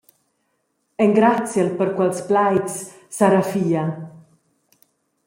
Engraziel 1.03 1.69
per 1.81 1.87
quels 1.99 2.19
plaids, 2.31 2.75
Sarafia. 3.19 3.85